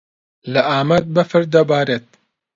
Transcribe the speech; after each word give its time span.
لە 0.51 0.61
ئامەد 0.69 1.05
بەفر 1.15 1.43
دەبارێت. 1.53 2.05